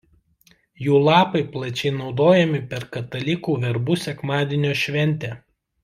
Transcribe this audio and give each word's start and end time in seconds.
Jų 0.85 1.01
lapai 1.07 1.41
plačiai 1.57 1.91
naudojami 1.99 2.63
per 2.73 2.89
katalikų 2.97 3.59
verbų 3.67 3.99
sekmadienio 4.09 4.73
šventę. 4.87 5.33